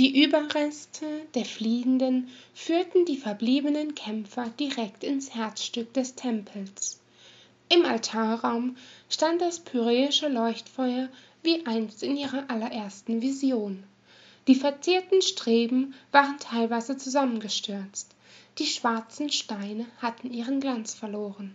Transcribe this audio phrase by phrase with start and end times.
[0.00, 1.04] Die Überreste
[1.34, 7.00] der Fliehenden führten die verbliebenen Kämpfer direkt ins Herzstück des Tempels.
[7.68, 8.78] Im Altarraum
[9.10, 11.10] stand das pyräische Leuchtfeuer
[11.42, 13.84] wie einst in ihrer allerersten Vision.
[14.46, 18.14] Die verzierten Streben waren teilweise zusammengestürzt,
[18.56, 21.54] die schwarzen Steine hatten ihren Glanz verloren.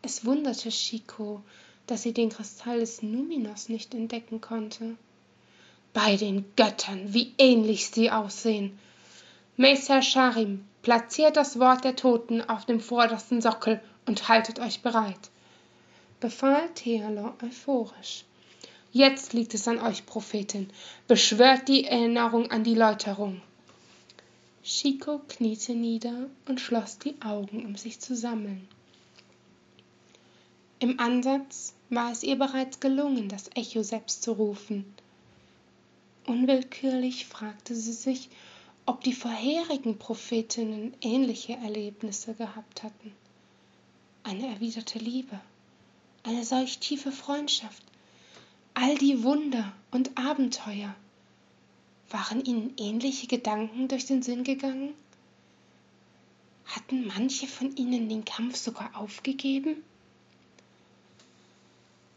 [0.00, 1.42] Es wunderte Chico,
[1.86, 4.96] dass sie den Kristall des Numinos nicht entdecken konnte.
[5.92, 8.78] Bei den Göttern, wie ähnlich sie aussehen.
[9.56, 15.30] Meister Sharim, platziert das Wort der Toten auf dem vordersten Sockel und haltet euch bereit,
[16.20, 18.24] befahl Thealor euphorisch.
[18.90, 20.68] Jetzt liegt es an euch, Prophetin.
[21.08, 23.40] Beschwört die Erinnerung an die Läuterung.
[24.62, 28.68] Chico kniete nieder und schloss die Augen, um sich zu sammeln.
[30.78, 34.84] Im Ansatz war es ihr bereits gelungen, das Echo selbst zu rufen.
[36.32, 38.30] Unwillkürlich fragte sie sich,
[38.86, 43.12] ob die vorherigen Prophetinnen ähnliche Erlebnisse gehabt hatten.
[44.22, 45.38] Eine erwiderte Liebe,
[46.22, 47.82] eine solch tiefe Freundschaft,
[48.72, 50.94] all die Wunder und Abenteuer.
[52.08, 54.94] Waren ihnen ähnliche Gedanken durch den Sinn gegangen?
[56.64, 59.84] Hatten manche von ihnen den Kampf sogar aufgegeben?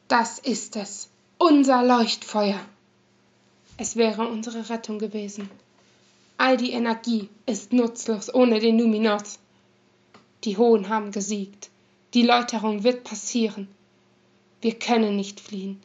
[0.08, 2.66] Das ist es, unser Leuchtfeuer,
[3.78, 5.50] es wäre unsere Rettung gewesen.
[6.38, 9.40] All die Energie ist nutzlos ohne den Numinos.
[10.44, 11.70] Die Hohen haben gesiegt.
[12.14, 13.67] Die Läuterung wird passieren.
[14.62, 15.82] Wir können nicht fliehen.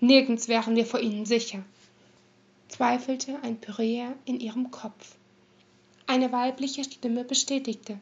[0.00, 1.62] Nirgends wären wir vor ihnen sicher.
[2.68, 5.16] Zweifelte ein Pyräer in ihrem Kopf.
[6.06, 8.00] Eine weibliche Stimme bestätigte.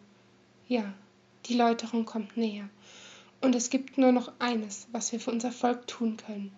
[0.69, 0.93] Ja,
[1.47, 2.69] die Läuterung kommt näher.
[3.41, 6.53] Und es gibt nur noch eines, was wir für unser Volk tun können.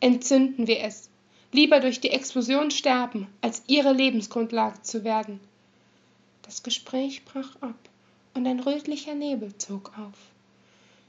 [0.00, 1.08] Entzünden wir es
[1.52, 5.38] lieber durch die Explosion sterben, als ihre Lebensgrundlage zu werden.
[6.42, 7.78] Das Gespräch brach ab
[8.34, 10.18] und ein rötlicher Nebel zog auf.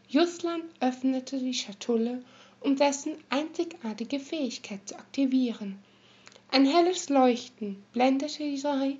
[0.09, 2.21] Justland öffnete die Schatulle,
[2.59, 5.79] um dessen einzigartige Fähigkeit zu aktivieren.
[6.51, 8.97] Ein helles Leuchten blendete die drei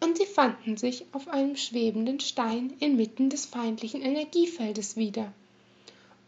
[0.00, 5.32] und sie fanden sich auf einem schwebenden Stein inmitten des feindlichen Energiefeldes wieder.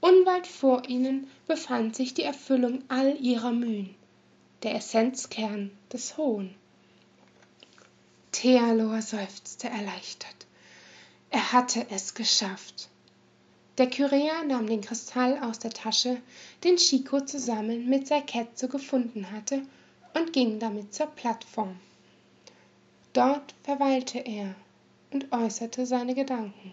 [0.00, 3.94] Unweit vor ihnen befand sich die Erfüllung all ihrer Mühen
[4.64, 6.54] der Essenzkern des Hohn.
[8.32, 10.46] Thealor seufzte erleichtert.
[11.30, 12.88] Er hatte es geschafft.
[13.76, 16.20] Der Kyräer nahm den Kristall aus der Tasche,
[16.62, 19.62] den Chico zusammen mit Saiketsu gefunden hatte,
[20.14, 21.76] und ging damit zur Plattform.
[23.12, 24.54] Dort verweilte er
[25.12, 26.72] und äußerte seine Gedanken.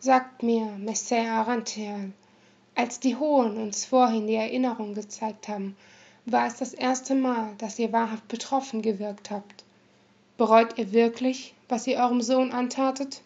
[0.00, 2.12] Sagt mir, Messer Arantheal,
[2.74, 5.76] als die Hohen uns vorhin die Erinnerung gezeigt haben,
[6.26, 9.64] war es das erste Mal, dass ihr wahrhaft betroffen gewirkt habt.
[10.36, 13.20] Bereut ihr wirklich, was ihr eurem Sohn antatet?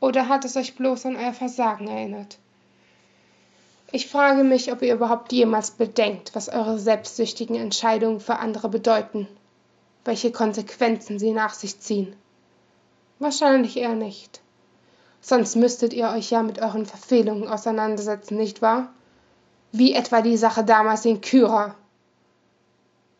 [0.00, 2.38] Oder hat es euch bloß an euer Versagen erinnert?
[3.92, 9.28] Ich frage mich, ob ihr überhaupt jemals bedenkt, was eure selbstsüchtigen Entscheidungen für andere bedeuten,
[10.04, 12.16] welche Konsequenzen sie nach sich ziehen.
[13.20, 14.40] Wahrscheinlich eher nicht.
[15.20, 18.92] Sonst müsstet ihr euch ja mit euren Verfehlungen auseinandersetzen, nicht wahr?
[19.74, 21.74] Wie etwa die Sache damals in Kyra.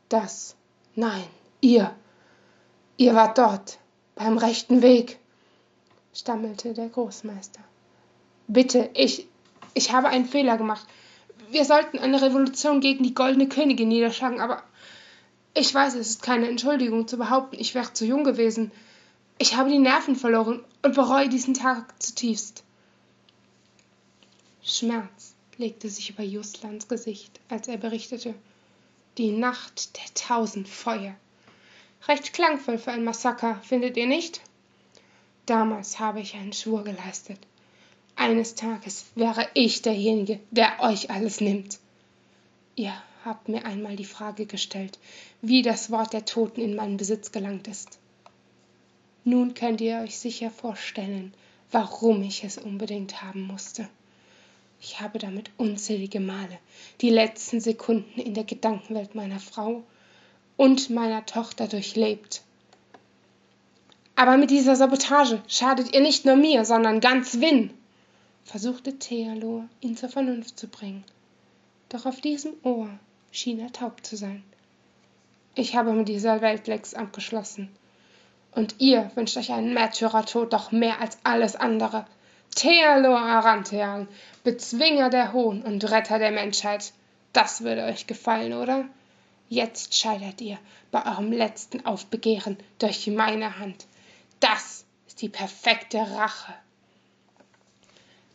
[0.09, 0.55] Das,
[0.95, 1.25] nein,
[1.61, 1.93] ihr,
[2.97, 3.79] ihr wart dort,
[4.15, 5.19] beim rechten Weg,
[6.15, 7.59] stammelte der Großmeister.
[8.47, 9.27] Bitte, ich,
[9.75, 10.87] ich habe einen Fehler gemacht.
[11.51, 14.63] Wir sollten eine Revolution gegen die goldene Königin niederschlagen, aber
[15.55, 18.71] ich weiß, es ist keine Entschuldigung zu behaupten, ich wäre zu jung gewesen.
[19.39, 22.63] Ich habe die Nerven verloren und bereue diesen Tag zutiefst.
[24.63, 28.35] Schmerz legte sich über Justlands Gesicht, als er berichtete.
[29.19, 31.15] Die Nacht der tausend Feuer.
[32.09, 34.41] Recht klangvoll für ein Massaker, findet ihr nicht?
[35.47, 37.39] Damals habe ich einen Schwur geleistet.
[38.17, 41.79] Eines Tages wäre ich derjenige, der euch alles nimmt.
[42.77, 42.95] Ihr
[43.25, 44.99] habt mir einmal die Frage gestellt,
[45.43, 47.99] wie das Wort der Toten in meinen Besitz gelangt ist.
[49.25, 51.33] Nun könnt ihr euch sicher vorstellen,
[51.71, 53.89] warum ich es unbedingt haben musste.
[54.87, 56.59] Ich habe damit unzählige Male
[57.01, 59.83] die letzten Sekunden in der Gedankenwelt meiner Frau
[60.59, 62.43] und meiner Tochter durchlebt.
[64.15, 67.71] Aber mit dieser Sabotage schadet ihr nicht nur mir, sondern ganz Win,
[68.45, 71.03] versuchte Thealor, ihn zur Vernunft zu bringen.
[71.89, 72.91] Doch auf diesem Ohr
[73.33, 74.45] schien er taub zu sein.
[75.55, 77.71] Ich habe mit dieser Welt längst abgeschlossen.
[78.53, 82.05] Und ihr wünscht euch einen Märtyrertod doch mehr als alles andere.
[82.55, 84.09] Thealor Aranthean,
[84.45, 86.93] Bezwinger der Hohen und Retter der Menschheit.
[87.33, 88.85] Das würde euch gefallen, oder?
[89.49, 90.59] Jetzt scheitert ihr
[90.91, 93.87] bei eurem letzten Aufbegehren durch meine Hand.
[94.41, 96.55] Das ist die perfekte Rache.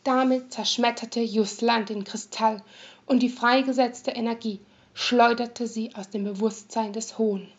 [0.04, 2.62] Damit zerschmetterte Jusland den Kristall
[3.06, 4.60] und die freigesetzte Energie
[4.94, 7.50] schleuderte sie aus dem Bewusstsein des Hohn.